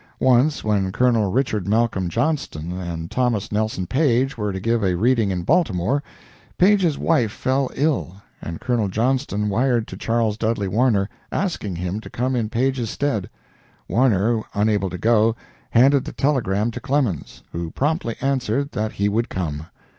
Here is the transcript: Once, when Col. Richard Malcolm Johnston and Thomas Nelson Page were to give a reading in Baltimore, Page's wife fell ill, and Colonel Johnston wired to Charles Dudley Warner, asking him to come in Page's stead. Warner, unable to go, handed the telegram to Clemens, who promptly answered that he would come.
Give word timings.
Once, 0.19 0.63
when 0.63 0.91
Col. 0.91 1.31
Richard 1.31 1.67
Malcolm 1.67 2.09
Johnston 2.09 2.71
and 2.71 3.11
Thomas 3.11 3.51
Nelson 3.51 3.85
Page 3.85 4.35
were 4.35 4.51
to 4.51 4.59
give 4.59 4.83
a 4.83 4.95
reading 4.97 5.29
in 5.29 5.43
Baltimore, 5.43 6.01
Page's 6.57 6.97
wife 6.97 7.31
fell 7.31 7.69
ill, 7.75 8.15
and 8.41 8.59
Colonel 8.59 8.87
Johnston 8.87 9.47
wired 9.47 9.87
to 9.89 9.95
Charles 9.95 10.37
Dudley 10.39 10.67
Warner, 10.67 11.07
asking 11.31 11.75
him 11.75 11.99
to 12.01 12.09
come 12.09 12.35
in 12.35 12.49
Page's 12.49 12.89
stead. 12.89 13.29
Warner, 13.87 14.41
unable 14.55 14.89
to 14.89 14.97
go, 14.97 15.35
handed 15.69 16.05
the 16.05 16.13
telegram 16.13 16.71
to 16.71 16.79
Clemens, 16.79 17.43
who 17.51 17.69
promptly 17.69 18.15
answered 18.21 18.71
that 18.71 18.93
he 18.93 19.07
would 19.07 19.29
come. 19.29 19.67